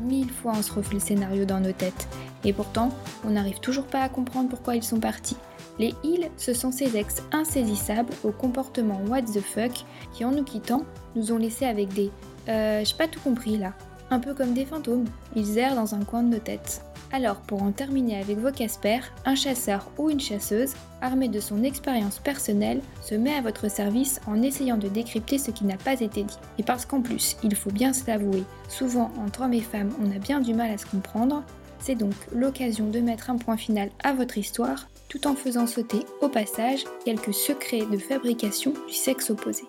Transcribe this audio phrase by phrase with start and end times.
[0.00, 2.08] Mille fois on se refait le scénario dans nos têtes.
[2.44, 2.90] Et pourtant,
[3.24, 5.36] on n'arrive toujours pas à comprendre pourquoi ils sont partis.
[5.78, 9.72] Les ils, ce sont ces ex insaisissables au comportement what the fuck
[10.12, 10.84] qui, en nous quittant,
[11.16, 12.10] nous ont laissés avec des
[12.48, 13.74] euh, j'ai pas tout compris là.
[14.10, 15.06] Un peu comme des fantômes,
[15.36, 16.82] ils errent dans un coin de nos têtes.
[17.12, 21.64] Alors, pour en terminer avec vos Casper, un chasseur ou une chasseuse, armé de son
[21.64, 26.00] expérience personnelle, se met à votre service en essayant de décrypter ce qui n'a pas
[26.00, 26.38] été dit.
[26.58, 30.14] Et parce qu'en plus, il faut bien se l'avouer, souvent entre hommes et femmes, on
[30.14, 31.42] a bien du mal à se comprendre,
[31.80, 36.00] c'est donc l'occasion de mettre un point final à votre histoire, tout en faisant sauter
[36.20, 39.64] au passage quelques secrets de fabrication du sexe opposé.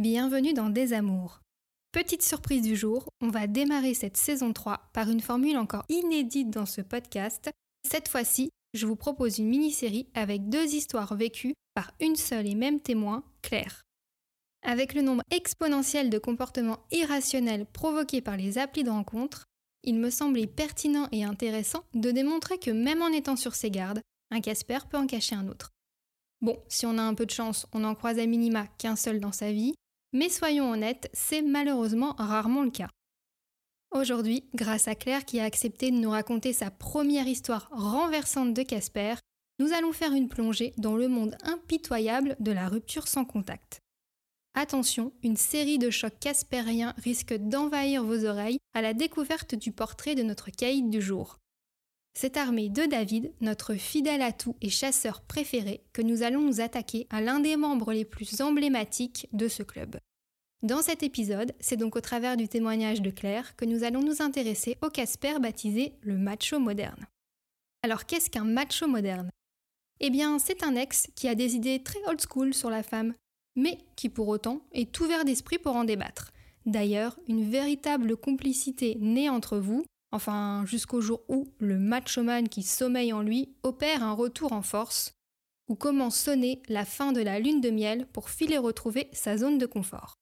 [0.00, 1.42] Bienvenue dans Des Amours.
[1.92, 6.48] Petite surprise du jour, on va démarrer cette saison 3 par une formule encore inédite
[6.48, 7.50] dans ce podcast.
[7.86, 12.54] Cette fois-ci, je vous propose une mini-série avec deux histoires vécues par une seule et
[12.54, 13.82] même témoin, Claire.
[14.62, 19.44] Avec le nombre exponentiel de comportements irrationnels provoqués par les applis de rencontre,
[19.84, 24.00] il me semblait pertinent et intéressant de démontrer que même en étant sur ses gardes,
[24.30, 25.68] un Casper peut en cacher un autre.
[26.40, 29.20] Bon, si on a un peu de chance, on en croise à minima qu'un seul
[29.20, 29.74] dans sa vie,
[30.12, 32.88] mais soyons honnêtes, c'est malheureusement rarement le cas.
[33.92, 38.62] Aujourd'hui, grâce à Claire qui a accepté de nous raconter sa première histoire renversante de
[38.62, 39.14] Casper,
[39.58, 43.80] nous allons faire une plongée dans le monde impitoyable de la rupture sans contact.
[44.54, 50.14] Attention, une série de chocs caspériens risque d'envahir vos oreilles à la découverte du portrait
[50.14, 51.39] de notre caïd du jour.
[52.22, 57.06] C'est armé de David, notre fidèle atout et chasseur préféré, que nous allons nous attaquer
[57.08, 59.96] à l'un des membres les plus emblématiques de ce club.
[60.62, 64.20] Dans cet épisode, c'est donc au travers du témoignage de Claire que nous allons nous
[64.20, 67.06] intéresser au Casper baptisé le macho moderne.
[67.82, 69.30] Alors qu'est-ce qu'un macho moderne?
[70.00, 73.14] Eh bien, c'est un ex qui a des idées très old school sur la femme,
[73.56, 76.32] mais qui pour autant est ouvert d'esprit pour en débattre.
[76.66, 83.12] D'ailleurs, une véritable complicité naît entre vous, enfin jusqu'au jour où le machoman qui sommeille
[83.12, 85.14] en lui opère un retour en force,
[85.68, 89.58] ou comment sonner la fin de la lune de miel pour filer retrouver sa zone
[89.58, 90.16] de confort.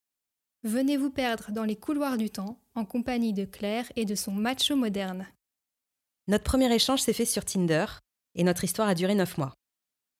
[0.64, 4.32] Venez vous perdre dans les couloirs du temps en compagnie de Claire et de son
[4.32, 5.26] macho moderne.
[6.26, 7.86] Notre premier échange s'est fait sur Tinder
[8.34, 9.54] et notre histoire a duré 9 mois.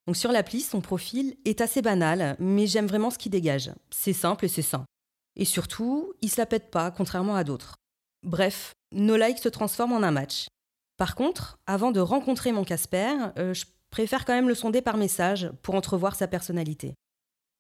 [0.07, 3.71] Donc sur l'appli, son profil est assez banal, mais j'aime vraiment ce qu'il dégage.
[3.91, 4.87] C'est simple et c'est sain.
[5.37, 7.75] Et surtout, il se la pète pas, contrairement à d'autres.
[8.23, 10.49] Bref, nos likes se transforment en un match.
[10.97, 14.97] Par contre, avant de rencontrer mon Casper, euh, je préfère quand même le sonder par
[14.97, 16.94] message pour entrevoir sa personnalité.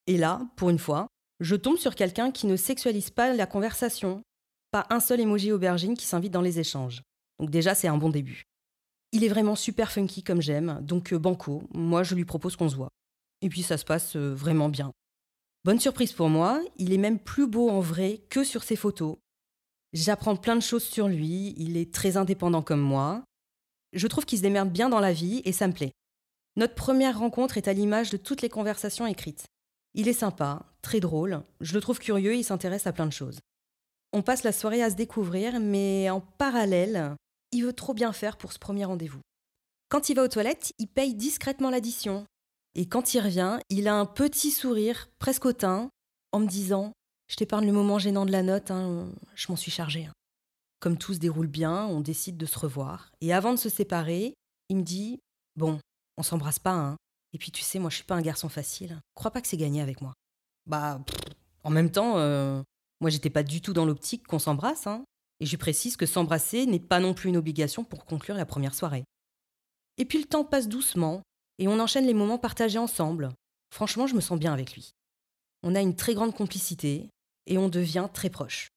[0.06, 1.06] Et là, pour une fois,
[1.40, 4.22] je tombe sur quelqu'un qui ne sexualise pas la conversation,
[4.70, 7.02] pas un seul emoji aubergine qui s'invite dans les échanges.
[7.38, 8.42] Donc déjà, c'est un bon début.
[9.12, 12.68] Il est vraiment super funky comme j'aime, donc euh, banco, moi je lui propose qu'on
[12.68, 12.90] se voit.
[13.40, 14.92] Et puis ça se passe euh, vraiment bien.
[15.64, 19.16] Bonne surprise pour moi, il est même plus beau en vrai que sur ses photos.
[19.92, 23.24] J'apprends plein de choses sur lui, il est très indépendant comme moi.
[23.94, 25.92] Je trouve qu'il se démerde bien dans la vie et ça me plaît.
[26.56, 29.46] Notre première rencontre est à l'image de toutes les conversations écrites.
[29.94, 33.38] Il est sympa, très drôle, je le trouve curieux, il s'intéresse à plein de choses.
[34.12, 37.14] On passe la soirée à se découvrir, mais en parallèle,
[37.52, 39.20] il veut trop bien faire pour ce premier rendez-vous.
[39.88, 42.26] Quand il va aux toilettes, il paye discrètement l'addition.
[42.74, 45.88] Et quand il revient, il a un petit sourire, presque hautain,
[46.32, 46.92] en me disant
[47.28, 50.06] Je t'épargne le moment gênant de la note, hein, je m'en suis chargé.
[50.06, 50.12] Hein.
[50.80, 53.12] Comme tout se déroule bien, on décide de se revoir.
[53.20, 54.34] Et avant de se séparer,
[54.68, 55.20] il me dit
[55.56, 55.78] Bon,
[56.16, 56.96] on s'embrasse pas, hein.
[57.34, 59.00] Et puis tu sais, moi je suis pas un garçon facile.
[59.14, 60.14] Crois pas que c'est gagné avec moi.
[60.66, 61.00] Bah,
[61.64, 62.62] en même temps, euh,
[63.00, 65.04] moi j'étais pas du tout dans l'optique qu'on s'embrasse, hein.
[65.40, 68.74] Et je précise que s'embrasser n'est pas non plus une obligation pour conclure la première
[68.74, 69.04] soirée.
[69.98, 71.22] Et puis le temps passe doucement,
[71.58, 73.30] et on enchaîne les moments partagés ensemble.
[73.70, 74.92] Franchement, je me sens bien avec lui.
[75.62, 77.10] On a une très grande complicité,
[77.48, 78.68] et on devient très proche.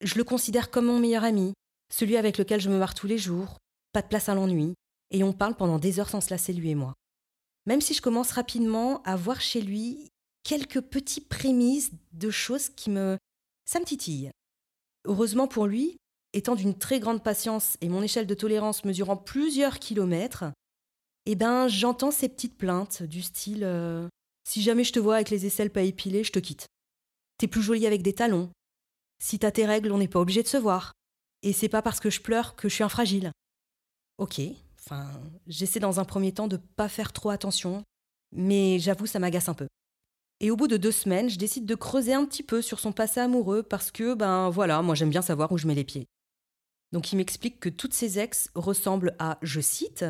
[0.00, 1.52] Je le considère comme mon meilleur ami,
[1.92, 3.58] celui avec lequel je me marre tous les jours,
[3.92, 4.74] pas de place à l'ennui,
[5.10, 6.94] et on parle pendant des heures sans se lasser lui et moi.
[7.66, 10.08] Même si je commence rapidement à voir chez lui
[10.44, 13.18] quelques petits prémices de choses qui me...
[13.66, 14.30] ça me titille.
[15.04, 15.96] Heureusement pour lui,
[16.32, 20.44] étant d'une très grande patience et mon échelle de tolérance mesurant plusieurs kilomètres,
[21.26, 24.08] eh ben j'entends ces petites plaintes du style euh,
[24.44, 26.66] Si jamais je te vois avec les aisselles pas épilées, je te quitte.
[27.40, 28.50] T'es plus jolie avec des talons.
[29.18, 30.92] Si t'as tes règles, on n'est pas obligé de se voir.
[31.42, 33.32] Et c'est pas parce que je pleure que je suis infragile.
[34.18, 34.42] Ok,
[34.78, 35.08] enfin,
[35.46, 37.82] j'essaie dans un premier temps de pas faire trop attention,
[38.30, 39.68] mais j'avoue, ça m'agace un peu.
[40.40, 42.92] Et au bout de deux semaines, je décide de creuser un petit peu sur son
[42.92, 46.04] passé amoureux parce que, ben voilà, moi j'aime bien savoir où je mets les pieds.
[46.92, 50.04] Donc il m'explique que toutes ses ex ressemblent à, je cite,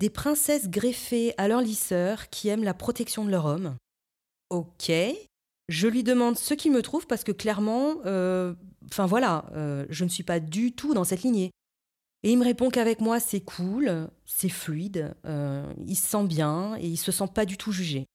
[0.00, 3.76] des princesses greffées à leur lisseur qui aiment la protection de leur homme.
[4.48, 4.90] Ok.
[5.68, 8.54] Je lui demande ce qu'il me trouve parce que clairement, euh,
[8.90, 11.50] enfin voilà, euh, je ne suis pas du tout dans cette lignée.
[12.22, 16.76] Et il me répond qu'avec moi c'est cool, c'est fluide, euh, il se sent bien
[16.78, 18.06] et il se sent pas du tout jugé.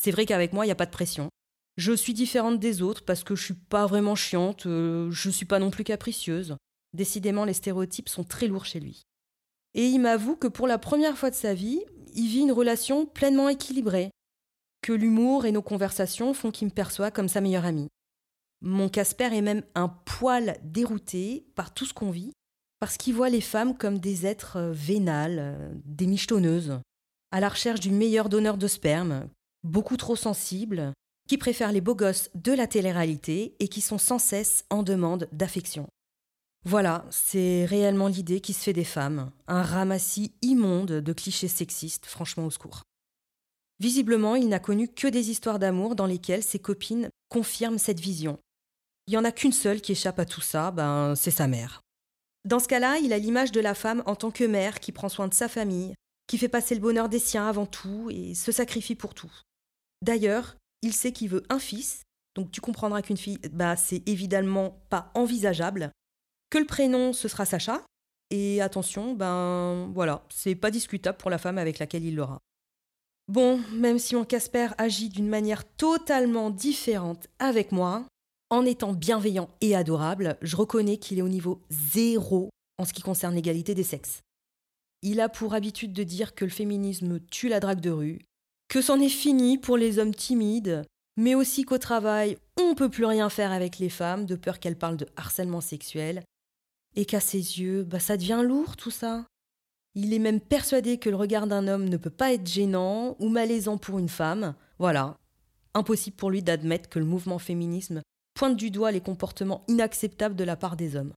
[0.00, 1.28] C'est vrai qu'avec moi il n'y a pas de pression.
[1.76, 5.60] Je suis différente des autres parce que je suis pas vraiment chiante, je suis pas
[5.60, 6.56] non plus capricieuse.
[6.92, 9.02] Décidément, les stéréotypes sont très lourds chez lui.
[9.74, 11.80] Et il m'avoue que pour la première fois de sa vie,
[12.14, 14.10] il vit une relation pleinement équilibrée,
[14.82, 17.88] que l'humour et nos conversations font qu'il me perçoit comme sa meilleure amie.
[18.60, 22.32] Mon Casper est même un poil dérouté par tout ce qu'on vit,
[22.80, 26.80] parce qu'il voit les femmes comme des êtres euh, vénales, euh, des michetonneuses,
[27.30, 29.28] à la recherche du meilleur donneur de sperme,
[29.62, 30.92] beaucoup trop sensibles,
[31.28, 35.28] qui préfèrent les beaux gosses de la télé-réalité et qui sont sans cesse en demande
[35.32, 35.86] d'affection.
[36.64, 42.06] Voilà, c'est réellement l'idée qui se fait des femmes, un ramassis immonde de clichés sexistes,
[42.06, 42.82] franchement au secours.
[43.80, 48.38] Visiblement, il n'a connu que des histoires d'amour dans lesquelles ses copines confirment cette vision.
[49.06, 51.80] Il n'y en a qu'une seule qui échappe à tout ça, ben, c'est sa mère.
[52.44, 55.08] Dans ce cas-là, il a l'image de la femme en tant que mère qui prend
[55.08, 55.94] soin de sa famille,
[56.26, 59.32] qui fait passer le bonheur des siens avant tout et se sacrifie pour tout.
[60.02, 62.02] D'ailleurs, il sait qu'il veut un fils,
[62.34, 65.90] donc tu comprendras qu'une fille, bah, c'est évidemment pas envisageable,
[66.50, 67.82] que le prénom ce sera Sacha.
[68.30, 72.40] Et attention, ben voilà, c'est pas discutable pour la femme avec laquelle il l'aura.
[73.28, 78.06] Bon, même si mon Casper agit d'une manière totalement différente avec moi,
[78.48, 82.48] en étant bienveillant et adorable, je reconnais qu'il est au niveau zéro
[82.78, 84.22] en ce qui concerne l'égalité des sexes.
[85.02, 88.20] Il a pour habitude de dire que le féminisme tue la drague de rue,
[88.68, 90.84] que c'en est fini pour les hommes timides,
[91.18, 94.78] mais aussi qu'au travail, on peut plus rien faire avec les femmes de peur qu'elles
[94.78, 96.22] parlent de harcèlement sexuel,
[96.96, 99.26] et qu'à ses yeux, bah, ça devient lourd tout ça.
[100.00, 103.28] Il est même persuadé que le regard d'un homme ne peut pas être gênant ou
[103.28, 104.54] malaisant pour une femme.
[104.78, 105.18] Voilà.
[105.74, 108.02] Impossible pour lui d'admettre que le mouvement féminisme
[108.34, 111.14] pointe du doigt les comportements inacceptables de la part des hommes.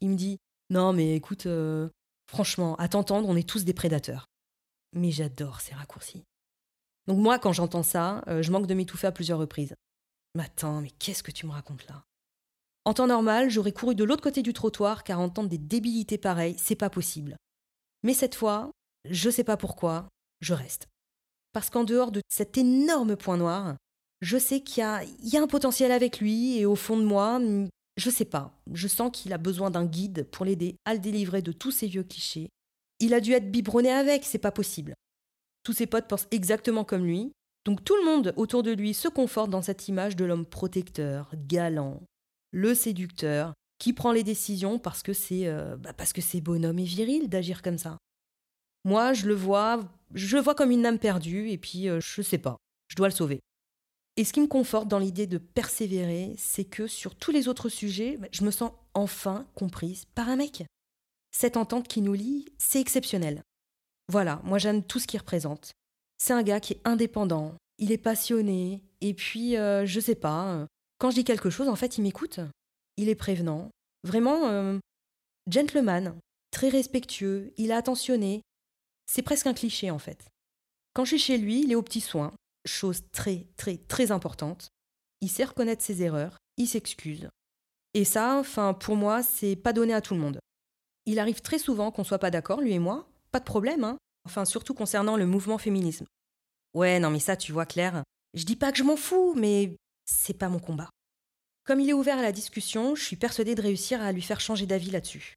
[0.00, 0.38] Il me dit
[0.70, 1.90] Non, mais écoute, euh,
[2.26, 4.24] franchement, à t'entendre, on est tous des prédateurs.
[4.94, 6.24] Mais j'adore ces raccourcis.
[7.08, 9.74] Donc, moi, quand j'entends ça, euh, je manque de m'étouffer à plusieurs reprises.
[10.34, 10.48] Mais
[10.80, 12.02] mais qu'est-ce que tu me racontes là?
[12.86, 16.56] En temps normal, j'aurais couru de l'autre côté du trottoir car entendre des débilités pareilles,
[16.56, 17.36] c'est pas possible.
[18.06, 18.70] Mais cette fois,
[19.10, 20.06] je sais pas pourquoi,
[20.40, 20.86] je reste.
[21.52, 23.74] Parce qu'en dehors de cet énorme point noir,
[24.20, 27.40] je sais qu'il y, y a, un potentiel avec lui et au fond de moi,
[27.96, 31.42] je sais pas, je sens qu'il a besoin d'un guide pour l'aider à le délivrer
[31.42, 32.48] de tous ces vieux clichés.
[33.00, 34.94] Il a dû être biberonné avec, c'est pas possible.
[35.64, 37.32] Tous ses potes pensent exactement comme lui,
[37.64, 41.32] donc tout le monde autour de lui se conforte dans cette image de l'homme protecteur,
[41.34, 42.00] galant,
[42.52, 46.78] le séducteur, qui prend les décisions parce que c'est euh, bah, parce que c'est bonhomme
[46.78, 47.98] et viril d'agir comme ça.
[48.84, 49.80] Moi, je le vois,
[50.14, 52.56] je le vois comme une âme perdue et puis euh, je sais pas,
[52.88, 53.40] je dois le sauver.
[54.16, 57.68] Et ce qui me conforte dans l'idée de persévérer, c'est que sur tous les autres
[57.68, 60.64] sujets, bah, je me sens enfin comprise par un mec.
[61.32, 63.42] Cette entente qui nous lie, c'est exceptionnel.
[64.08, 65.72] Voilà, moi j'aime tout ce qu'il représente.
[66.16, 70.66] C'est un gars qui est indépendant, il est passionné, et puis, euh, je sais pas,
[70.98, 72.40] quand je dis quelque chose, en fait, il m'écoute.
[72.96, 73.70] Il est prévenant.
[74.04, 74.78] Vraiment, euh,
[75.50, 76.18] gentleman,
[76.50, 78.42] très respectueux, il est attentionné.
[79.06, 80.26] C'est presque un cliché, en fait.
[80.94, 82.32] Quand je suis chez lui, il est aux petits soins,
[82.64, 84.68] chose très, très, très importante.
[85.20, 87.28] Il sait reconnaître ses erreurs, il s'excuse.
[87.94, 90.38] Et ça, enfin, pour moi, c'est pas donné à tout le monde.
[91.06, 93.98] Il arrive très souvent qu'on soit pas d'accord, lui et moi, pas de problème, hein.
[94.24, 96.06] Enfin, surtout concernant le mouvement féminisme.
[96.74, 98.02] Ouais, non, mais ça, tu vois, Claire,
[98.34, 100.90] je dis pas que je m'en fous, mais c'est pas mon combat.
[101.66, 104.40] Comme il est ouvert à la discussion, je suis persuadée de réussir à lui faire
[104.40, 105.34] changer d'avis là-dessus.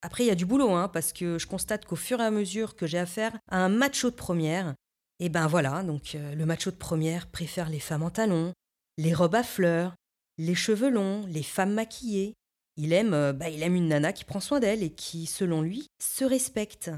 [0.00, 2.30] Après, il y a du boulot, hein, parce que je constate qu'au fur et à
[2.30, 4.74] mesure que j'ai affaire à un macho de première,
[5.20, 8.52] et eh ben voilà, donc euh, le macho de première préfère les femmes en talons,
[8.96, 9.94] les robes à fleurs,
[10.38, 12.34] les cheveux longs, les femmes maquillées.
[12.76, 15.60] Il aime, euh, bah, il aime une nana qui prend soin d'elle et qui, selon
[15.60, 16.92] lui, se respecte.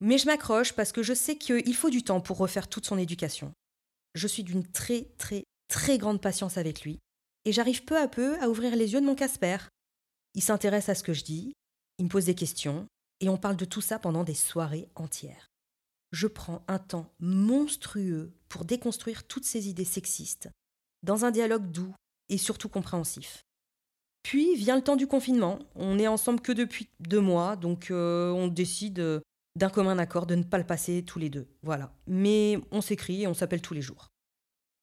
[0.00, 2.96] Mais je m'accroche parce que je sais qu'il faut du temps pour refaire toute son
[2.96, 3.52] éducation.
[4.14, 7.00] Je suis d'une très très très grande patience avec lui,
[7.44, 9.58] et j'arrive peu à peu à ouvrir les yeux de mon Casper.
[10.34, 11.52] Il s'intéresse à ce que je dis,
[11.98, 12.86] il me pose des questions,
[13.20, 15.48] et on parle de tout ça pendant des soirées entières.
[16.12, 20.50] Je prends un temps monstrueux pour déconstruire toutes ces idées sexistes,
[21.02, 21.94] dans un dialogue doux
[22.28, 23.44] et surtout compréhensif.
[24.22, 25.58] Puis vient le temps du confinement.
[25.74, 29.20] On est ensemble que depuis deux mois, donc euh, on décide euh,
[29.56, 31.48] d'un commun accord de ne pas le passer tous les deux.
[31.62, 31.92] Voilà.
[32.06, 34.11] Mais on s'écrit et on s'appelle tous les jours.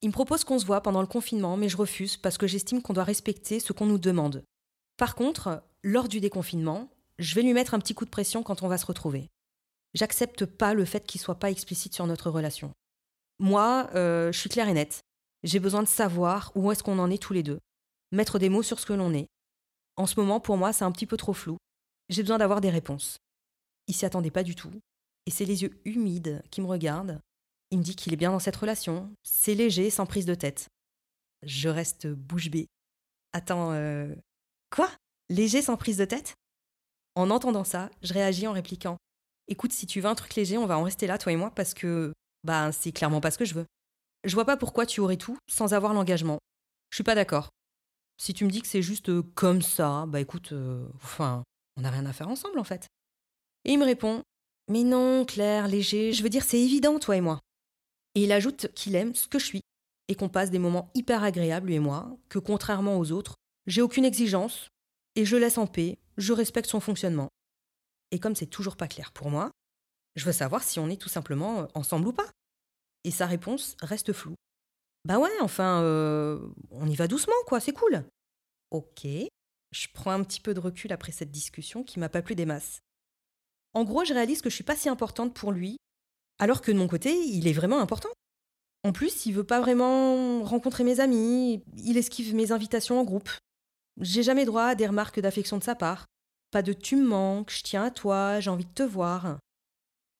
[0.01, 2.81] Il me propose qu'on se voit pendant le confinement, mais je refuse parce que j'estime
[2.81, 4.43] qu'on doit respecter ce qu'on nous demande.
[4.97, 8.63] Par contre, lors du déconfinement, je vais lui mettre un petit coup de pression quand
[8.63, 9.29] on va se retrouver.
[9.93, 12.71] J'accepte pas le fait qu'il soit pas explicite sur notre relation.
[13.39, 15.01] Moi, euh, je suis claire et nette.
[15.43, 17.59] J'ai besoin de savoir où est-ce qu'on en est tous les deux.
[18.11, 19.27] Mettre des mots sur ce que l'on est.
[19.95, 21.57] En ce moment, pour moi, c'est un petit peu trop flou.
[22.09, 23.17] J'ai besoin d'avoir des réponses.
[23.87, 24.71] Il s'y attendait pas du tout.
[25.25, 27.19] Et c'est les yeux humides qui me regardent.
[27.71, 29.13] Il me dit qu'il est bien dans cette relation.
[29.23, 30.69] C'est léger, sans prise de tête.
[31.43, 32.67] Je reste bouche bée.
[33.33, 34.13] Attends, euh...
[34.71, 34.89] Quoi?
[35.29, 36.35] Léger sans prise de tête?
[37.15, 38.97] En entendant ça, je réagis en répliquant
[39.47, 41.51] Écoute, si tu veux un truc léger, on va en rester là, toi et moi,
[41.51, 43.65] parce que bah c'est clairement pas ce que je veux.
[44.23, 46.37] Je vois pas pourquoi tu aurais tout sans avoir l'engagement.
[46.91, 47.49] Je suis pas d'accord.
[48.17, 51.43] Si tu me dis que c'est juste euh, comme ça, bah écoute, euh, enfin,
[51.77, 52.87] on n'a rien à faire ensemble en fait.
[53.65, 54.23] Et il me répond
[54.67, 57.39] Mais non, Claire, léger, je veux dire, c'est évident, toi et moi.
[58.15, 59.61] Et il ajoute qu'il aime ce que je suis
[60.07, 63.35] et qu'on passe des moments hyper agréables, lui et moi, que contrairement aux autres,
[63.67, 64.69] j'ai aucune exigence
[65.15, 67.29] et je laisse en paix, je respecte son fonctionnement.
[68.11, 69.51] Et comme c'est toujours pas clair pour moi,
[70.15, 72.29] je veux savoir si on est tout simplement euh, ensemble ou pas.
[73.03, 74.35] Et sa réponse reste floue.
[75.05, 76.39] Bah ouais, enfin, euh,
[76.71, 78.03] on y va doucement, quoi, c'est cool.
[78.71, 79.05] Ok,
[79.71, 82.45] je prends un petit peu de recul après cette discussion qui m'a pas plu des
[82.45, 82.81] masses.
[83.73, 85.77] En gros, je réalise que je suis pas si importante pour lui,
[86.39, 88.09] alors que de mon côté, il est vraiment important.
[88.83, 93.29] En plus, il veut pas vraiment rencontrer mes amis, il esquive mes invitations en groupe.
[93.99, 96.05] J'ai jamais droit à des remarques d'affection de sa part.
[96.51, 99.37] Pas de tu me manques, je tiens à toi, j'ai envie de te voir.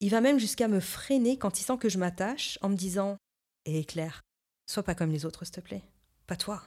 [0.01, 3.17] Il va même jusqu'à me freiner quand il sent que je m'attache en me disant
[3.65, 4.21] eh, Claire,
[4.69, 5.83] sois pas comme les autres, s'il te plaît.
[6.27, 6.63] Pas toi.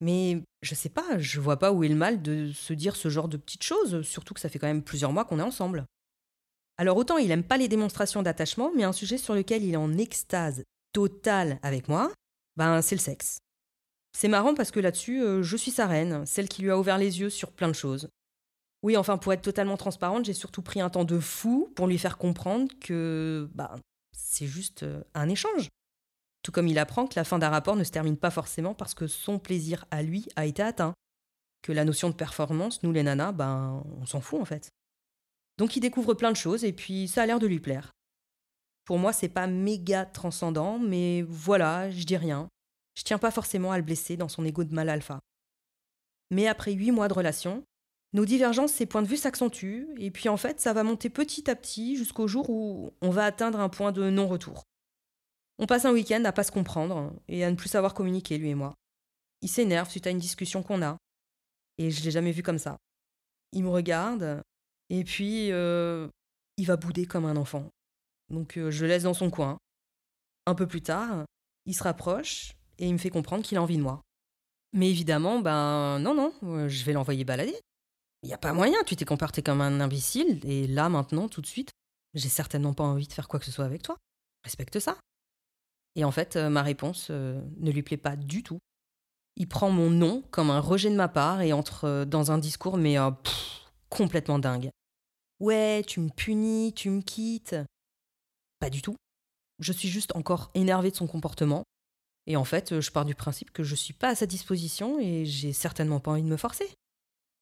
[0.00, 3.08] Mais je sais pas, je vois pas où est le mal de se dire ce
[3.08, 5.84] genre de petites choses, surtout que ça fait quand même plusieurs mois qu'on est ensemble.
[6.78, 9.76] Alors autant il aime pas les démonstrations d'attachement, mais un sujet sur lequel il est
[9.76, 12.12] en extase totale avec moi,
[12.56, 13.38] ben c'est le sexe.
[14.16, 16.98] C'est marrant parce que là-dessus, euh, je suis sa reine, celle qui lui a ouvert
[16.98, 18.08] les yeux sur plein de choses.
[18.82, 21.98] Oui, enfin, pour être totalement transparente, j'ai surtout pris un temps de fou pour lui
[21.98, 23.74] faire comprendre que bah,
[24.12, 25.68] c'est juste euh, un échange.
[26.42, 28.94] Tout comme il apprend que la fin d'un rapport ne se termine pas forcément parce
[28.94, 30.94] que son plaisir à lui a été atteint.
[31.62, 34.70] Que la notion de performance, nous les nanas, ben, on s'en fout en fait.
[35.58, 37.92] Donc il découvre plein de choses et puis ça a l'air de lui plaire.
[38.84, 42.48] Pour moi, c'est pas méga transcendant, mais voilà, je dis rien.
[42.94, 45.20] Je tiens pas forcément à le blesser dans son ego de mal alpha.
[46.30, 47.64] Mais après huit mois de relation,
[48.14, 51.50] nos divergences, et points de vue s'accentuent, et puis en fait, ça va monter petit
[51.50, 54.62] à petit jusqu'au jour où on va atteindre un point de non-retour.
[55.58, 58.48] On passe un week-end à pas se comprendre et à ne plus savoir communiquer, lui
[58.48, 58.74] et moi.
[59.42, 60.96] Il s'énerve suite à une discussion qu'on a,
[61.76, 62.78] et je l'ai jamais vu comme ça.
[63.52, 64.42] Il me regarde,
[64.90, 66.08] et puis euh,
[66.56, 67.68] il va bouder comme un enfant.
[68.30, 69.58] Donc euh, je le laisse dans son coin.
[70.46, 71.24] Un peu plus tard,
[71.66, 74.02] il se rapproche et il me fait comprendre qu'il a envie de moi.
[74.72, 77.58] Mais évidemment, ben non, non, euh, je vais l'envoyer balader.
[78.22, 81.40] Il n'y a pas moyen, tu t'es comporté comme un imbécile, et là, maintenant, tout
[81.40, 81.70] de suite,
[82.14, 83.96] j'ai certainement pas envie de faire quoi que ce soit avec toi.
[84.44, 84.96] Respecte ça.
[85.94, 88.58] Et en fait, euh, ma réponse euh, ne lui plaît pas du tout.
[89.36, 92.38] Il prend mon nom comme un rejet de ma part et entre euh, dans un
[92.38, 92.96] discours, mais
[93.88, 94.70] complètement dingue.
[95.40, 97.56] Ouais, tu me punis, tu me quittes.
[98.58, 98.96] Pas du tout.
[99.60, 101.64] Je suis juste encore énervée de son comportement.
[102.26, 105.24] Et en fait, je pars du principe que je suis pas à sa disposition et
[105.24, 106.68] j'ai certainement pas envie de me forcer.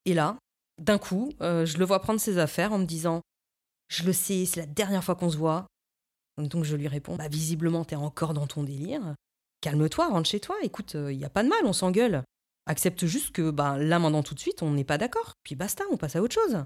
[0.04, 0.38] Et là,
[0.78, 3.22] d'un coup, euh, je le vois prendre ses affaires en me disant
[3.88, 5.66] Je le sais, c'est la dernière fois qu'on se voit.
[6.38, 9.14] Donc je lui réponds Bah, visiblement, t'es encore dans ton délire.
[9.62, 10.56] Calme-toi, rentre chez toi.
[10.62, 12.22] Écoute, il euh, y a pas de mal, on s'engueule.
[12.66, 15.32] Accepte juste que bah, là, maintenant, tout de suite, on n'est pas d'accord.
[15.42, 16.62] Puis basta, on passe à autre chose.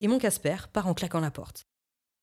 [0.00, 1.64] Et mon Casper part en claquant la porte.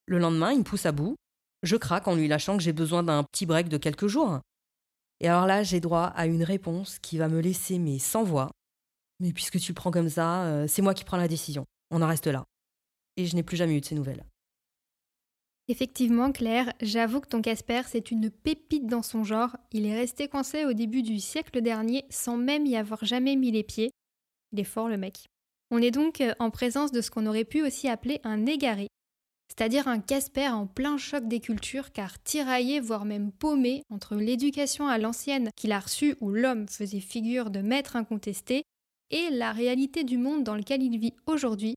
[0.05, 1.15] Le lendemain, il me pousse à bout.
[1.63, 4.39] Je craque en lui lâchant que j'ai besoin d'un petit break de quelques jours.
[5.19, 8.51] Et alors là, j'ai droit à une réponse qui va me laisser mais sans voix,
[9.19, 11.65] mais puisque tu le prends comme ça, euh, c'est moi qui prends la décision.
[11.91, 12.43] On en reste là.
[13.15, 14.25] Et je n'ai plus jamais eu de ces nouvelles.
[15.69, 19.55] Effectivement, Claire, j'avoue que ton Casper, c'est une pépite dans son genre.
[19.71, 23.51] Il est resté coincé au début du siècle dernier sans même y avoir jamais mis
[23.51, 23.91] les pieds.
[24.51, 25.29] Il est fort, le mec.
[25.71, 28.87] On est donc euh, en présence de ce qu'on aurait pu aussi appeler un égaré,
[29.47, 34.87] c'est-à-dire un Casper en plein choc des cultures, car tiraillé, voire même paumé, entre l'éducation
[34.87, 38.63] à l'ancienne qu'il a reçue où l'homme faisait figure de maître incontesté,
[39.11, 41.75] et la réalité du monde dans lequel il vit aujourd'hui,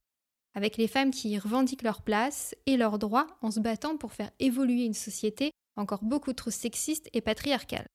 [0.54, 4.30] avec les femmes qui revendiquent leur place et leurs droits en se battant pour faire
[4.38, 7.86] évoluer une société encore beaucoup trop sexiste et patriarcale.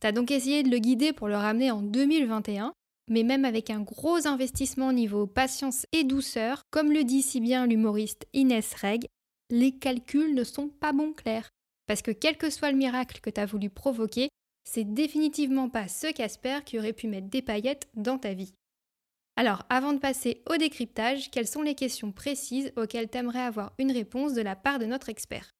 [0.00, 2.72] T'as donc essayé de le guider pour le ramener en 2021,
[3.08, 7.66] mais même avec un gros investissement niveau patience et douceur, comme le dit si bien
[7.66, 9.06] l'humoriste Inès Reg,
[9.50, 11.50] les calculs ne sont pas bons clairs.
[11.86, 14.28] Parce que quel que soit le miracle que tu as voulu provoquer,
[14.64, 18.52] c'est définitivement pas ce Casper qui aurait pu mettre des paillettes dans ta vie.
[19.36, 23.72] Alors, avant de passer au décryptage, quelles sont les questions précises auxquelles tu aimerais avoir
[23.78, 25.50] une réponse de la part de notre expert?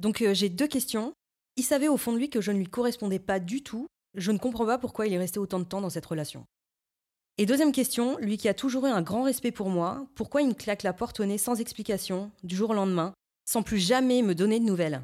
[0.00, 1.12] Donc, euh, j'ai deux questions.
[1.56, 3.86] Il savait au fond de lui que je ne lui correspondais pas du tout.
[4.18, 6.44] Je ne comprends pas pourquoi il est resté autant de temps dans cette relation.
[7.38, 10.56] Et deuxième question, lui qui a toujours eu un grand respect pour moi, pourquoi il
[10.56, 14.34] claque la porte au nez sans explication, du jour au lendemain, sans plus jamais me
[14.34, 15.02] donner de nouvelles?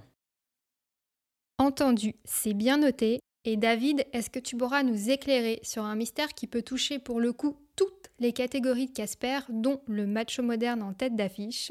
[1.58, 3.20] Entendu, c'est bien noté.
[3.44, 7.20] Et David, est-ce que tu pourras nous éclairer sur un mystère qui peut toucher pour
[7.20, 11.70] le coup toutes les catégories de Casper, dont le macho moderne en tête d'affiche?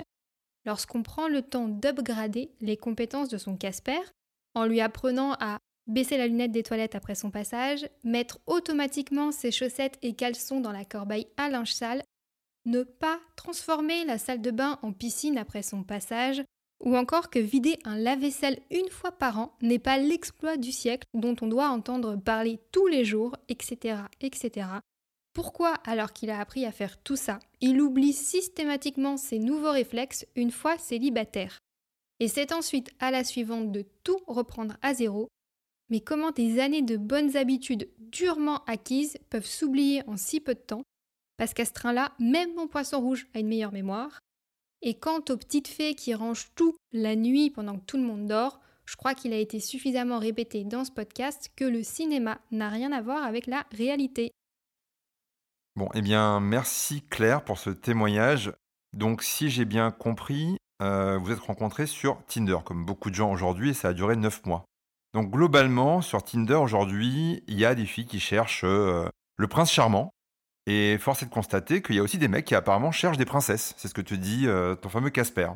[0.66, 4.00] Lorsqu'on prend le temps d'upgrader les compétences de son Casper,
[4.54, 9.52] en lui apprenant à baisser la lunette des toilettes après son passage, mettre automatiquement ses
[9.52, 12.04] chaussettes et caleçons dans la corbeille à linge sale,
[12.66, 16.44] ne pas transformer la salle de bain en piscine après son passage,
[16.84, 21.08] ou encore que vider un lave-vaisselle une fois par an n'est pas l'exploit du siècle
[21.14, 24.02] dont on doit entendre parler tous les jours, etc.
[24.22, 24.68] etc.
[25.34, 30.26] Pourquoi, alors qu'il a appris à faire tout ça, il oublie systématiquement ses nouveaux réflexes
[30.36, 31.58] une fois célibataire?
[32.20, 35.28] Et c'est ensuite à la suivante de tout reprendre à zéro.
[35.94, 40.60] Mais comment des années de bonnes habitudes durement acquises peuvent s'oublier en si peu de
[40.60, 40.82] temps
[41.38, 44.18] Parce qu'à ce train-là, même mon poisson rouge a une meilleure mémoire,
[44.82, 48.26] et quant aux petites fées qui rangent tout la nuit pendant que tout le monde
[48.26, 52.70] dort, je crois qu'il a été suffisamment répété dans ce podcast que le cinéma n'a
[52.70, 54.32] rien à voir avec la réalité.
[55.76, 58.52] Bon, eh bien, merci Claire pour ce témoignage.
[58.94, 63.32] Donc, si j'ai bien compris, euh, vous êtes rencontrés sur Tinder, comme beaucoup de gens
[63.32, 64.66] aujourd'hui, et ça a duré 9 mois.
[65.14, 69.72] Donc, globalement, sur Tinder aujourd'hui, il y a des filles qui cherchent euh, le prince
[69.72, 70.12] charmant,
[70.66, 73.26] et force est de constater qu'il y a aussi des mecs qui apparemment cherchent des
[73.26, 73.76] princesses.
[73.78, 75.50] C'est ce que te dit euh, ton fameux Casper.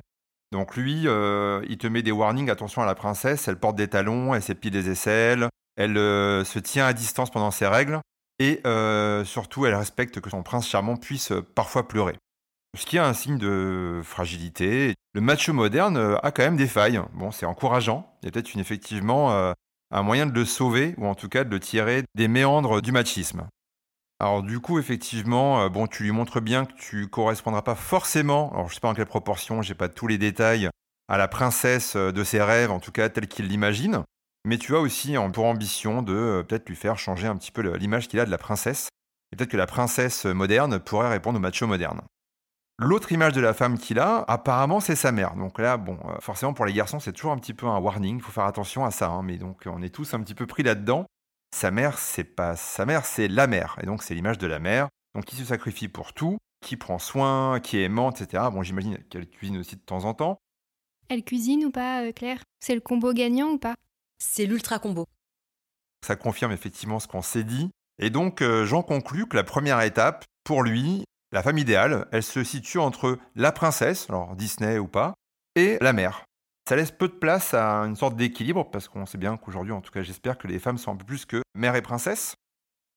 [0.51, 3.87] Donc lui, euh, il te met des warnings, attention à la princesse, elle porte des
[3.87, 7.99] talons, elle s'épile des aisselles, elle se tient à distance pendant ses règles,
[8.39, 8.61] et
[9.25, 12.15] surtout elle respecte que son prince charmant puisse parfois pleurer.
[12.77, 14.93] Ce qui est un signe de fragilité.
[15.13, 17.01] Le macho moderne a quand même des failles.
[17.13, 18.09] Bon, c'est encourageant.
[18.21, 19.53] Il y a peut-être effectivement
[19.91, 22.91] un moyen de le sauver, ou en tout cas de le tirer des méandres du
[22.91, 23.47] machisme.
[24.19, 28.51] Alors du coup, effectivement, euh, bon, tu lui montres bien que tu correspondras pas forcément,
[28.53, 30.69] alors je sais pas en quelle proportion, j'ai pas tous les détails,
[31.07, 34.03] à la princesse euh, de ses rêves, en tout cas telle qu'il l'imagine,
[34.43, 37.61] mais tu as aussi pour ambition de euh, peut-être lui faire changer un petit peu
[37.77, 38.89] l'image qu'il a de la princesse,
[39.31, 42.01] et peut-être que la princesse moderne pourrait répondre au macho moderne.
[42.79, 45.35] L'autre image de la femme qu'il a, apparemment, c'est sa mère.
[45.35, 48.21] Donc là, bon, forcément pour les garçons, c'est toujours un petit peu un warning, il
[48.21, 50.61] faut faire attention à ça, hein, mais donc on est tous un petit peu pris
[50.61, 51.07] là-dedans.
[51.55, 53.77] Sa mère, c'est pas sa mère, c'est la mère.
[53.81, 54.89] Et donc, c'est l'image de la mère.
[55.15, 58.43] Donc, qui se sacrifie pour tout, qui prend soin, qui est aimante, etc.
[58.51, 60.37] Bon, j'imagine qu'elle cuisine aussi de temps en temps.
[61.09, 62.43] Elle cuisine ou pas, euh, Claire?
[62.59, 63.75] C'est le combo gagnant ou pas?
[64.19, 65.05] C'est l'ultra combo.
[66.05, 67.69] Ça confirme effectivement ce qu'on s'est dit.
[67.99, 72.23] Et donc, euh, j'en conclus que la première étape, pour lui, la femme idéale, elle
[72.23, 75.13] se situe entre la princesse, alors Disney ou pas,
[75.55, 76.23] et la mère.
[76.67, 79.81] Ça laisse peu de place à une sorte d'équilibre, parce qu'on sait bien qu'aujourd'hui, en
[79.81, 82.35] tout cas j'espère que les femmes sont un peu plus que mère et princesse.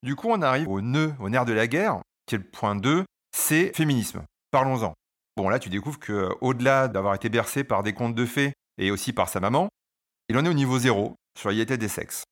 [0.02, 2.74] Du coup, on arrive au nœud, au nerf de la guerre, qui est le point
[2.74, 3.04] 2,
[3.36, 4.22] c'est féminisme.
[4.50, 4.94] Parlons-en.
[5.36, 8.52] Bon, là, tu découvres que au delà d'avoir été bercé par des contes de fées
[8.78, 9.68] et aussi par sa maman,
[10.28, 12.24] il en est au niveau zéro sur l'égalité des sexes.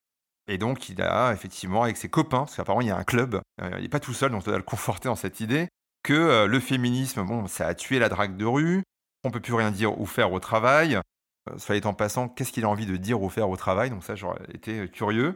[0.49, 3.41] Et donc, il a effectivement, avec ses copains, parce qu'apparemment, il y a un club,
[3.61, 5.69] euh, il n'est pas tout seul, donc on doit le conforter dans cette idée,
[6.03, 8.83] que le féminisme, bon, ça a tué la drague de rue,
[9.25, 11.01] on peut plus rien dire ou faire au travail,
[11.57, 13.91] soit en passant, qu'est-ce qu'il a envie de dire ou faire au travail?
[13.91, 15.35] Donc ça, j'aurais été curieux.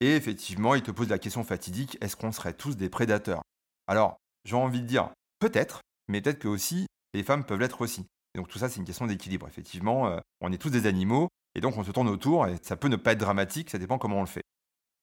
[0.00, 3.42] Et effectivement, il te pose la question fatidique, est-ce qu'on serait tous des prédateurs?
[3.86, 8.06] Alors, j'ai envie de dire, peut-être, mais peut-être que aussi, les femmes peuvent l'être aussi.
[8.34, 9.46] donc tout ça, c'est une question d'équilibre.
[9.46, 12.88] Effectivement, on est tous des animaux, et donc on se tourne autour, et ça peut
[12.88, 14.42] ne pas être dramatique, ça dépend comment on le fait.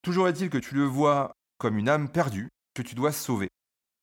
[0.02, 3.48] Toujours est-il que tu le vois comme une âme perdue, que tu dois sauver.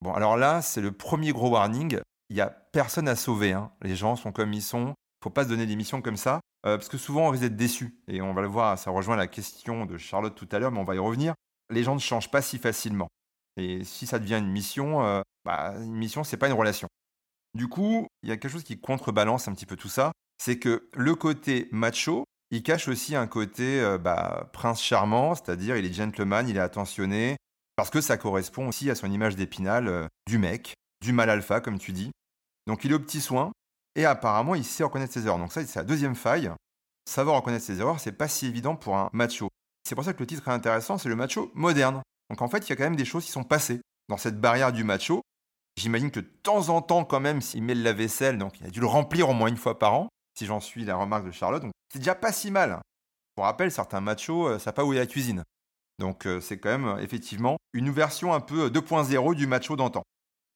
[0.01, 1.99] Bon, alors là, c'est le premier gros warning.
[2.29, 3.53] Il n'y a personne à sauver.
[3.53, 3.71] Hein.
[3.81, 6.77] Les gens sont comme ils sont faut pas se donner des missions comme ça, euh,
[6.77, 7.99] parce que souvent on risque d'être déçu.
[8.07, 10.79] Et on va le voir, ça rejoint la question de Charlotte tout à l'heure, mais
[10.79, 11.33] on va y revenir.
[11.69, 13.07] Les gens ne changent pas si facilement.
[13.57, 16.87] Et si ça devient une mission, euh, bah, une mission, c'est pas une relation.
[17.53, 20.59] Du coup, il y a quelque chose qui contrebalance un petit peu tout ça, c'est
[20.59, 25.85] que le côté macho, il cache aussi un côté euh, bah, prince charmant, c'est-à-dire il
[25.85, 27.35] est gentleman, il est attentionné,
[27.79, 31.79] parce que ça correspond aussi à son image d'épinal du mec, du mal alpha, comme
[31.79, 32.11] tu dis.
[32.67, 33.53] Donc il est au petit soin,
[33.95, 35.39] et apparemment, il sait reconnaître ses erreurs.
[35.39, 36.51] Donc ça, c'est la deuxième faille.
[37.09, 39.47] Savoir reconnaître ses erreurs, c'est pas si évident pour un macho.
[39.87, 42.01] C'est pour ça que le titre est intéressant, c'est le macho moderne.
[42.29, 44.41] Donc en fait, il y a quand même des choses qui sont passées dans cette
[44.41, 45.21] barrière du macho.
[45.77, 48.71] J'imagine que de temps en temps, quand même, s'il met le lave-vaisselle, donc il a
[48.71, 51.31] dû le remplir au moins une fois par an, si j'en suis la remarque de
[51.31, 51.61] Charlotte.
[51.61, 52.81] Donc c'est déjà pas si mal.
[53.35, 55.45] Pour rappel, certains machos, euh, ça pas où est la cuisine.
[55.99, 60.01] Donc euh, c'est quand même effectivement une version un peu 2.0 du macho d'antan.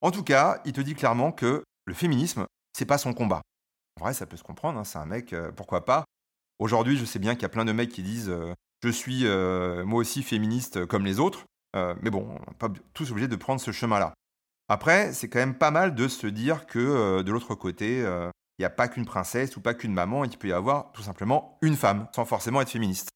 [0.02, 3.42] En tout cas, il te dit clairement que le féminisme, c'est pas son combat.
[4.00, 6.06] En vrai, ça peut se comprendre, hein, c'est un mec, euh, pourquoi pas.
[6.60, 8.34] Aujourd'hui, je sais bien qu'il y a plein de mecs qui disent
[8.84, 9.26] je suis
[9.86, 13.60] moi aussi féministe comme les autres, mais bon, on n'est pas tous obligés de prendre
[13.60, 14.14] ce chemin-là.
[14.70, 18.66] Après, c'est quand même pas mal de se dire que de l'autre côté, il n'y
[18.66, 21.58] a pas qu'une princesse ou pas qu'une maman, et qu'il peut y avoir tout simplement
[21.62, 23.10] une femme, sans forcément être féministe.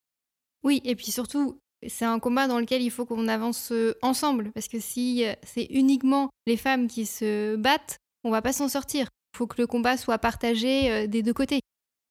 [0.63, 4.67] Oui, et puis surtout, c'est un combat dans lequel il faut qu'on avance ensemble, parce
[4.67, 9.07] que si c'est uniquement les femmes qui se battent, on va pas s'en sortir.
[9.33, 11.59] Il faut que le combat soit partagé des deux côtés.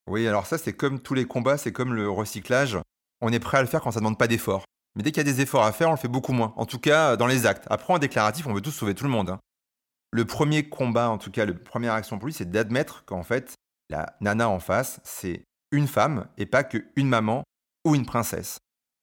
[0.09, 2.79] Oui, alors ça, c'est comme tous les combats, c'est comme le recyclage.
[3.20, 4.64] On est prêt à le faire quand ça ne demande pas d'efforts.
[4.94, 6.55] Mais dès qu'il y a des efforts à faire, on le fait beaucoup moins.
[6.57, 7.66] En tout cas, dans les actes.
[7.68, 9.31] Après, en déclaratif, on veut tous sauver tout le monde.
[9.31, 9.40] Hein.
[10.12, 13.55] Le premier combat, en tout cas, la première action pour lui, c'est d'admettre qu'en fait,
[13.90, 17.42] la nana en face, c'est une femme et pas qu'une maman
[17.85, 18.59] ou une princesse.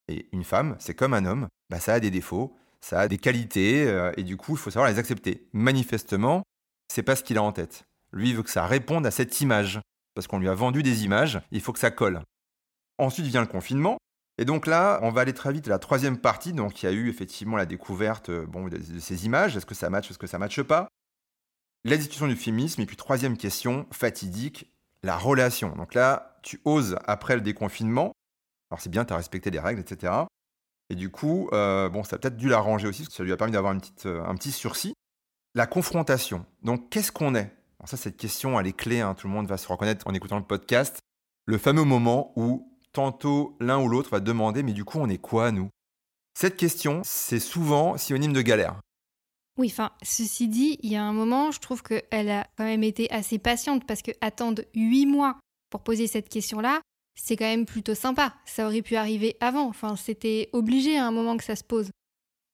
[0.08, 3.18] Et une femme, c'est comme un homme, bah, ça a des défauts, ça a des
[3.18, 5.48] qualités, euh, et du coup, il faut savoir les accepter.
[5.54, 6.44] Manifestement,
[6.92, 7.84] c'est pas ce qu'il a en tête.
[8.12, 9.80] Lui, il veut que ça réponde à cette image,
[10.14, 12.22] parce qu'on lui a vendu des images, il faut que ça colle.
[12.98, 13.98] Ensuite vient le confinement,
[14.38, 16.54] et donc là, on va aller très vite à la troisième partie.
[16.54, 19.56] Donc il y a eu effectivement la découverte euh, de, ces images.
[19.56, 20.88] Est-ce que ça matche, est-ce que ça matche pas?
[21.86, 22.82] La discussion du féminisme.
[22.82, 25.76] Et puis troisième question, fatidique, la relation.
[25.76, 28.14] Donc là, tu oses après le déconfinement.
[28.74, 30.12] Alors c'est bien, tu as respecté les règles, etc.
[30.90, 33.32] Et du coup, euh, bon, ça a peut-être dû l'arranger aussi, parce que ça lui
[33.32, 34.96] a permis d'avoir euh, un petit sursis.
[35.54, 36.44] La confrontation.
[36.64, 37.54] Donc qu'est-ce qu'on est?
[37.80, 39.02] Alors ça, cette question, elle est clé.
[39.02, 39.14] Hein.
[39.14, 41.02] tout le monde va se reconnaître en écoutant le podcast.
[41.46, 45.20] Le fameux moment où tantôt l'un ou l'autre va demander mais du coup on est
[45.20, 45.70] quoi nous?
[46.34, 48.80] Cette question, c'est souvent synonyme de galère.
[49.60, 52.82] Oui, enfin, ceci dit, il y a un moment, je trouve qu'elle a quand même
[52.82, 55.38] été assez patiente parce que attendre huit mois
[55.70, 56.82] pour poser cette question-là,
[57.16, 58.34] c'est quand même plutôt sympa.
[58.46, 59.68] Ça aurait pu arriver avant.
[59.68, 61.90] Enfin, c'était obligé à un moment que ça se pose.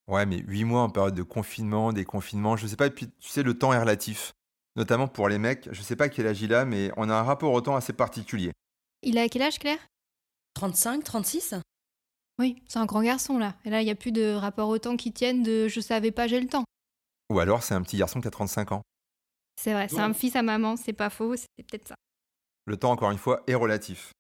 [0.07, 2.87] Ouais, mais huit mois en période de confinement, déconfinement, je sais pas.
[2.87, 4.33] Et puis, tu sais, le temps est relatif.
[4.75, 5.67] Notamment pour les mecs.
[5.71, 7.93] Je sais pas quel âge il a, mais on a un rapport au temps assez
[7.93, 8.51] particulier.
[9.03, 9.79] Il a quel âge, Claire?
[10.55, 11.55] 35, 36
[12.39, 13.55] Oui, c'est un grand garçon là.
[13.65, 16.11] Et là, il n'y a plus de rapport au temps qui tiennent de je savais
[16.11, 16.65] pas, j'ai le temps.
[17.31, 18.81] Ou alors c'est un petit garçon qui a 35 ans.
[19.61, 21.95] C'est vrai, c'est un fils à maman, c'est pas faux, c'est peut-être ça.
[22.65, 24.11] Le temps, encore une fois, est relatif.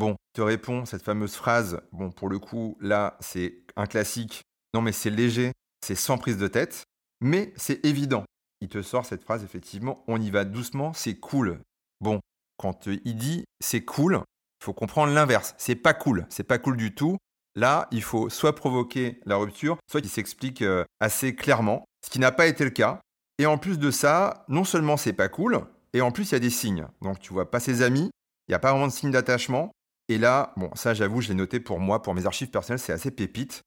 [0.00, 1.82] Bon, te réponds cette fameuse phrase.
[1.92, 4.40] Bon, pour le coup, là, c'est un classique.
[4.72, 5.52] Non, mais c'est léger,
[5.84, 6.84] c'est sans prise de tête,
[7.20, 8.24] mais c'est évident.
[8.62, 11.60] Il te sort cette phrase, effectivement, on y va doucement, c'est cool.
[12.00, 12.18] Bon,
[12.56, 14.22] quand il dit c'est cool,
[14.62, 15.54] il faut comprendre l'inverse.
[15.58, 16.24] C'est pas cool.
[16.30, 17.18] C'est pas cool du tout.
[17.54, 22.20] Là, il faut soit provoquer la rupture, soit qu'il s'explique euh, assez clairement, ce qui
[22.20, 23.02] n'a pas été le cas.
[23.36, 25.60] Et en plus de ça, non seulement c'est pas cool,
[25.92, 26.86] et en plus il y a des signes.
[27.02, 28.08] Donc tu vois pas ses amis,
[28.48, 29.70] il n'y a pas vraiment de signe d'attachement.
[30.10, 32.92] Et là, bon, ça j'avoue, je l'ai noté pour moi, pour mes archives personnelles, c'est
[32.92, 33.62] assez pépite.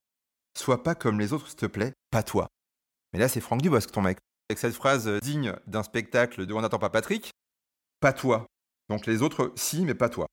[0.59, 2.49] Sois pas comme les autres, s'il te plaît, pas toi.
[3.13, 4.17] Mais là, c'est Franck Dubosc, ton mec.
[4.49, 7.31] Avec cette phrase digne d'un spectacle de On n'attend pas Patrick,
[8.01, 8.45] pas toi.
[8.89, 10.27] Donc les autres, si, mais pas toi.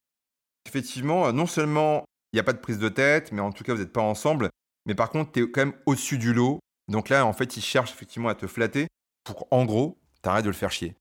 [0.66, 3.72] Effectivement, non seulement il n'y a pas de prise de tête, mais en tout cas,
[3.72, 4.50] vous n'êtes pas ensemble.
[4.86, 6.58] Mais par contre, tu es quand même au-dessus du lot.
[6.88, 8.88] Donc là, en fait, il cherche effectivement à te flatter
[9.22, 10.96] pour, en gros, t'arrêtes de le faire chier.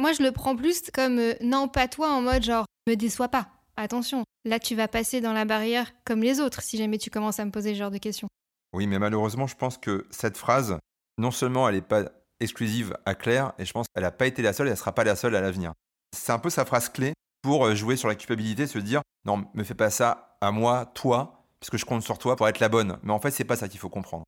[0.00, 3.28] Moi, je le prends plus comme euh, non, pas toi, en mode genre, me déçois
[3.28, 3.48] pas.
[3.76, 7.40] Attention, là, tu vas passer dans la barrière comme les autres si jamais tu commences
[7.40, 8.28] à me poser ce genre de questions.
[8.72, 10.78] Oui, mais malheureusement, je pense que cette phrase,
[11.18, 12.04] non seulement elle n'est pas
[12.40, 14.78] exclusive à Claire, et je pense qu'elle n'a pas été la seule et elle ne
[14.78, 15.72] sera pas la seule à l'avenir.
[16.16, 19.44] C'est un peu sa phrase clé pour euh, jouer sur la culpabilité, se dire non,
[19.54, 22.68] me fais pas ça à moi, toi, puisque je compte sur toi pour être la
[22.68, 22.98] bonne.
[23.02, 24.24] Mais en fait, c'est pas ça qu'il faut comprendre.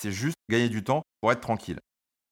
[0.00, 1.78] C'est juste gagner du temps pour être tranquille.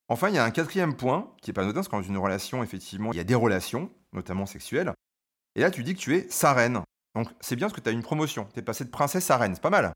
[0.09, 2.63] Enfin, il y a un quatrième point qui est pas anodin, parce qu'en une relation,
[2.63, 4.93] effectivement, il y a des relations, notamment sexuelles.
[5.57, 6.83] Et là, tu dis que tu es sa reine.
[7.15, 8.47] Donc, c'est bien parce que tu as une promotion.
[8.53, 9.55] Tu es passé de princesse à reine.
[9.55, 9.93] C'est pas mal.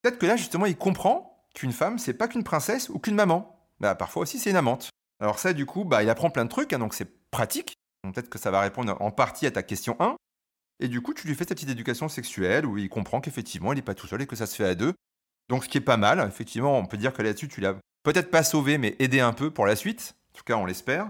[0.00, 3.58] Peut-être que là, justement, il comprend qu'une femme, c'est pas qu'une princesse ou qu'une maman.
[3.80, 4.88] Bah, parfois aussi, c'est une amante.
[5.20, 7.74] Alors, ça, du coup, bah, il apprend plein de trucs, hein, donc c'est pratique.
[8.02, 10.16] Peut-être que ça va répondre en partie à ta question 1.
[10.78, 13.76] Et du coup, tu lui fais ta petite éducation sexuelle où il comprend qu'effectivement, il
[13.76, 14.94] n'est pas tout seul et que ça se fait à deux.
[15.48, 16.24] Donc, ce qui est pas mal.
[16.26, 19.50] Effectivement, on peut dire que là-dessus, tu l'as peut-être pas sauvé, mais aidé un peu
[19.50, 20.14] pour la suite.
[20.32, 21.08] En tout cas, on l'espère.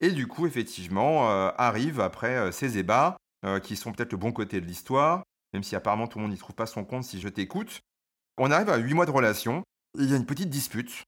[0.00, 4.18] Et du coup, effectivement, euh, arrive après euh, ces ébats, euh, qui sont peut-être le
[4.18, 5.22] bon côté de l'histoire,
[5.52, 7.80] même si apparemment tout le monde n'y trouve pas son compte si je t'écoute.
[8.38, 9.62] On arrive à 8 mois de relation,
[9.98, 11.04] il y a une petite dispute.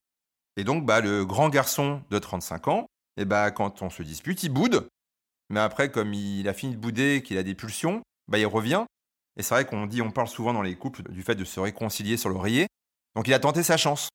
[0.56, 4.42] Et donc, bah, le grand garçon de 35 ans, et bah, quand on se dispute,
[4.42, 4.88] il boude.
[5.50, 8.84] Mais après, comme il a fini de bouder, qu'il a des pulsions, bah, il revient.
[9.36, 11.60] Et c'est vrai qu'on dit, on parle souvent dans les couples du fait de se
[11.60, 12.66] réconcilier sur l'oreiller.
[13.14, 14.08] Donc il a tenté sa chance.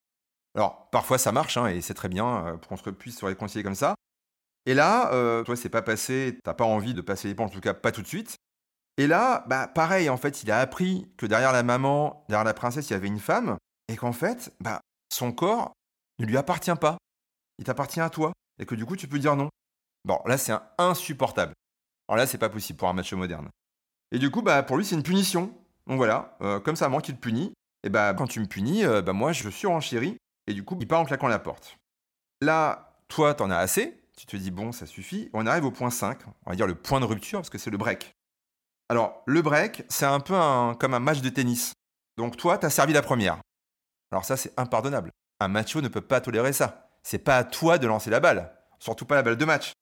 [0.55, 3.25] Alors parfois ça marche, hein, et c'est très bien euh, pour qu'on se puisse se
[3.25, 3.95] réconcilier comme ça.
[4.67, 7.49] Et là, euh, toi, c'est pas passé, t'as pas envie de passer les ponts, en
[7.49, 8.35] tout cas pas tout de suite.
[8.97, 12.53] Et là, bah pareil, en fait, il a appris que derrière la maman, derrière la
[12.53, 15.71] princesse, il y avait une femme, et qu'en fait, bah, son corps
[16.19, 16.97] ne lui appartient pas.
[17.59, 19.47] Il t'appartient à toi, et que du coup, tu peux dire non.
[20.03, 21.53] Bon, là, c'est insupportable.
[22.09, 23.47] Alors là, c'est pas possible pour un match moderne.
[24.11, 25.53] Et du coup, bah, pour lui, c'est une punition.
[25.85, 27.53] Donc voilà, euh, comme ça, moi qui te punit,
[27.83, 30.77] et bah, quand tu me punis, euh, bah, moi, je suis chéri, et du coup,
[30.81, 31.77] il part en claquant la porte.
[32.41, 35.29] Là, toi, t'en as assez, tu te dis, bon, ça suffit.
[35.33, 37.69] On arrive au point 5, on va dire le point de rupture, parce que c'est
[37.69, 38.15] le break.
[38.89, 40.33] Alors, le break, c'est un peu
[40.79, 41.73] comme un match de tennis.
[42.17, 43.39] Donc toi, t'as servi la première.
[44.11, 45.11] Alors ça, c'est impardonnable.
[45.39, 46.89] Un macho ne peut pas tolérer ça.
[47.03, 48.53] C'est pas à toi de lancer la balle.
[48.79, 49.73] Surtout pas la balle de match.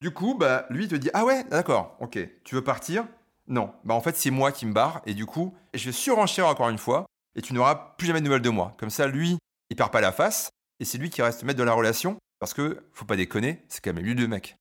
[0.00, 3.06] Du coup, bah, lui, il te dit, ah ouais, d'accord, ok, tu veux partir?
[3.46, 6.50] Non, bah en fait, c'est moi qui me barre, et du coup, je vais surenchérir
[6.50, 8.74] encore une fois, et tu n'auras plus jamais de nouvelles de moi.
[8.78, 9.38] Comme ça, lui,
[9.70, 12.52] il perd pas la face, et c'est lui qui reste maître de la relation, parce
[12.52, 14.58] que, faut pas déconner, c'est quand même lui de mec.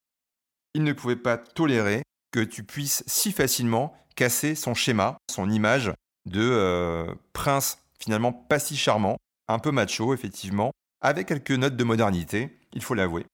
[0.74, 5.92] Il ne pouvait pas tolérer que tu puisses si facilement casser son schéma, son image
[6.26, 9.18] de euh, prince finalement pas si charmant,
[9.50, 13.26] un peu macho effectivement, avec quelques notes de modernité, il faut l'avouer.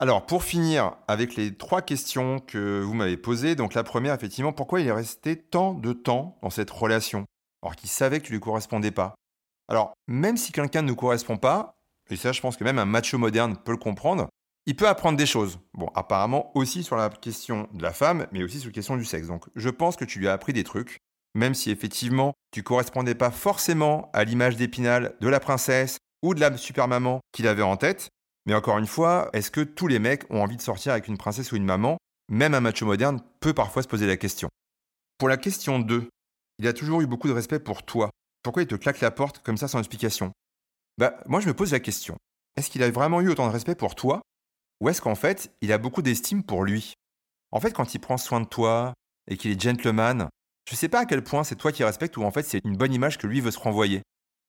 [0.00, 4.52] Alors pour finir avec les trois questions que vous m'avez posées, donc la première effectivement,
[4.52, 7.26] pourquoi il est resté tant de temps dans cette relation?
[7.62, 9.14] Alors qu'il savait que tu lui correspondais pas
[9.68, 11.76] Alors même si quelqu'un ne nous correspond pas,
[12.10, 14.28] et ça je pense que même un macho moderne peut le comprendre,
[14.66, 15.58] il peut apprendre des choses.
[15.74, 19.04] Bon, apparemment aussi sur la question de la femme, mais aussi sur la question du
[19.04, 19.26] sexe.
[19.26, 20.98] Donc je pense que tu lui as appris des trucs,
[21.34, 26.40] même si effectivement tu correspondais pas forcément à l'image d'Épinal de la princesse ou de
[26.40, 28.08] la super maman qu'il avait en tête.
[28.46, 31.18] Mais encore une fois, est-ce que tous les mecs ont envie de sortir avec une
[31.18, 31.98] princesse ou une maman?
[32.30, 34.48] Même un macho moderne peut parfois se poser la question.
[35.18, 36.08] Pour la question 2,
[36.58, 38.10] il a toujours eu beaucoup de respect pour toi.
[38.42, 40.32] Pourquoi il te claque la porte comme ça sans explication?
[40.98, 42.16] Bah, moi, je me pose la question.
[42.56, 44.22] Est-ce qu'il a vraiment eu autant de respect pour toi
[44.80, 46.94] Ou est-ce qu'en fait, il a beaucoup d'estime pour lui?
[47.50, 48.94] En fait, quand il prend soin de toi
[49.28, 50.28] et qu'il est gentleman,
[50.68, 52.60] je ne sais pas à quel point c'est toi qui respectes ou en fait c'est
[52.64, 54.02] une bonne image que lui veut se renvoyer.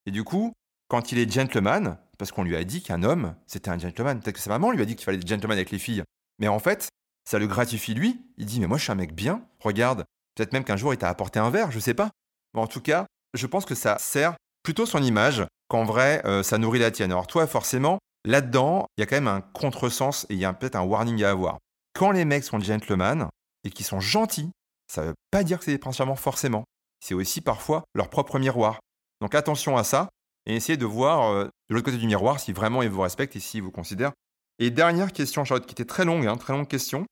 [0.06, 0.54] Et du coup,
[0.88, 4.36] quand il est gentleman, parce qu'on lui a dit qu'un homme, c'était un gentleman, peut-être
[4.36, 6.04] que sa maman lui a dit qu'il fallait être gentleman avec les filles,
[6.40, 6.90] mais en fait,
[7.30, 10.06] ça le gratifie lui, il dit mais moi je suis un mec bien, regarde,
[10.36, 12.12] peut-être même qu'un jour il t'a apporté un verre, je sais pas.
[12.54, 16.58] En tout cas, je pense que ça sert plutôt son image qu'en vrai, euh, ça
[16.58, 17.12] nourrit la tienne.
[17.12, 20.54] Alors toi, forcément, là-dedans, il y a quand même un contresens et il y a
[20.54, 21.58] peut-être un warning à avoir.
[21.94, 23.28] Quand les mecs sont gentlemen
[23.64, 24.52] et qui sont gentils,
[24.92, 26.66] ça ne veut pas dire que c'est des forcément.
[27.00, 28.80] C'est aussi parfois leur propre miroir.
[29.22, 30.10] Donc attention à ça
[30.46, 33.36] et essayez de voir euh, de l'autre côté du miroir si vraiment ils vous respectent
[33.36, 34.12] et s'ils vous considèrent.
[34.60, 37.06] Et dernière question, Charlotte, qui était très longue, hein, très longue question.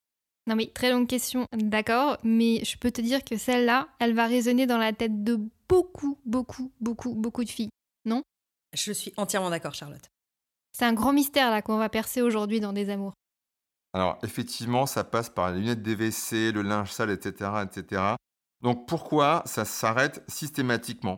[0.47, 4.25] Non mais très longue question, d'accord, mais je peux te dire que celle-là, elle va
[4.25, 5.39] résonner dans la tête de
[5.69, 7.69] beaucoup, beaucoup, beaucoup, beaucoup de filles,
[8.05, 8.23] non?
[8.73, 10.09] Je suis entièrement d'accord, Charlotte.
[10.77, 13.13] C'est un grand mystère là qu'on va percer aujourd'hui dans Des Amours.
[13.93, 18.01] Alors effectivement, ça passe par les lunettes DVC, le linge sale, etc., etc.
[18.61, 21.17] Donc pourquoi ça s'arrête systématiquement?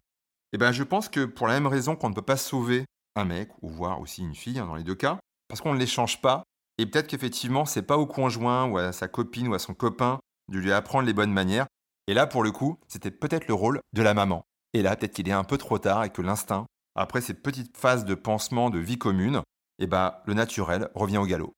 [0.52, 3.24] Eh bien, je pense que pour la même raison qu'on ne peut pas sauver un
[3.24, 5.88] mec ou voir aussi une fille hein, dans les deux cas, parce qu'on ne les
[5.88, 6.44] change pas.
[6.78, 10.20] Et peut-être qu'effectivement, c'est pas au conjoint ou à sa copine ou à son copain
[10.52, 11.68] de lui apprendre les bonnes manières.
[12.08, 14.44] Et là, pour le coup, c'était peut-être le rôle de la maman.
[14.74, 17.77] Et là, peut-être qu'il est un peu trop tard et que l'instinct, après ces petites
[17.77, 19.41] phases de pansement de vie commune,
[19.79, 21.53] eh ben, le naturel revient au galop.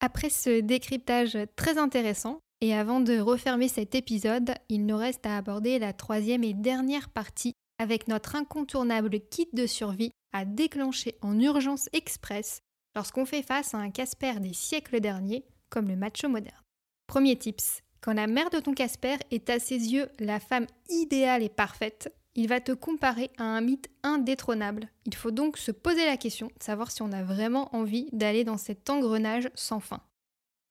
[0.00, 5.36] Après ce décryptage très intéressant, et avant de refermer cet épisode, il nous reste à
[5.36, 11.38] aborder la troisième et dernière partie avec notre incontournable kit de survie à déclencher en
[11.40, 12.60] urgence express
[12.94, 16.60] lorsqu'on fait face à un Casper des siècles derniers comme le macho moderne.
[17.06, 21.42] Premier tips, quand la mère de ton Casper est à ses yeux la femme idéale
[21.42, 24.88] et parfaite, il va te comparer à un mythe indétrônable.
[25.06, 28.44] Il faut donc se poser la question de savoir si on a vraiment envie d'aller
[28.44, 30.00] dans cet engrenage sans fin.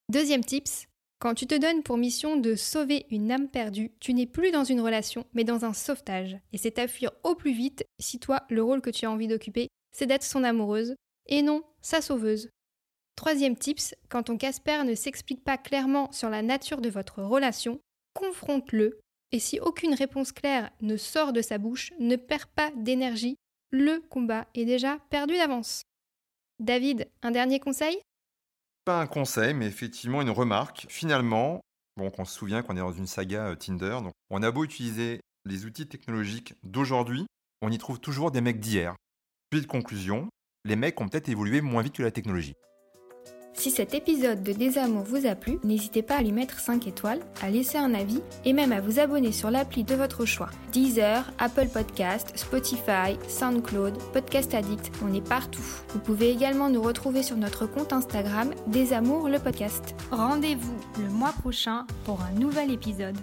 [0.10, 0.88] Deuxième tips,
[1.20, 4.64] quand tu te donnes pour mission de sauver une âme perdue, tu n'es plus dans
[4.64, 6.38] une relation, mais dans un sauvetage.
[6.54, 9.28] Et c'est à fuir au plus vite si toi, le rôle que tu as envie
[9.28, 10.96] d'occuper, c'est d'être son amoureuse,
[11.28, 12.50] et non sa sauveuse.
[13.16, 17.82] Troisième tips, quand ton Casper ne s'explique pas clairement sur la nature de votre relation,
[18.14, 23.36] confronte-le et si aucune réponse claire ne sort de sa bouche, ne perds pas d'énergie,
[23.72, 25.84] le combat est déjà perdu d'avance.
[26.60, 28.00] David, un dernier conseil?
[28.86, 30.88] Pas un conseil, mais effectivement une remarque.
[30.90, 31.62] Finalement,
[31.96, 34.64] bon, on se souvient qu'on est dans une saga euh, Tinder, donc on a beau
[34.64, 37.26] utiliser les outils technologiques d'aujourd'hui,
[37.62, 38.96] on y trouve toujours des mecs d'hier.
[39.50, 40.30] Puis de conclusion,
[40.66, 42.56] les mecs ont peut-être évolué moins vite que la technologie.
[43.54, 47.20] Si cet épisode de Désamour vous a plu, n'hésitez pas à lui mettre 5 étoiles,
[47.42, 50.50] à laisser un avis et même à vous abonner sur l'appli de votre choix.
[50.72, 55.66] Deezer, Apple Podcast, Spotify, SoundCloud, Podcast Addict, on est partout.
[55.90, 59.96] Vous pouvez également nous retrouver sur notre compte Instagram Désamour le podcast.
[60.12, 63.18] Rendez-vous le mois prochain pour un nouvel épisode.